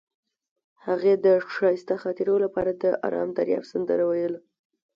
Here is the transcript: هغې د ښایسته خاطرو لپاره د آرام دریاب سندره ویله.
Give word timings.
هغې 0.85 1.13
د 1.25 1.27
ښایسته 1.53 1.95
خاطرو 2.03 2.35
لپاره 2.45 2.71
د 2.73 2.83
آرام 3.07 3.29
دریاب 3.37 3.63
سندره 3.71 4.03
ویله. 4.07 4.39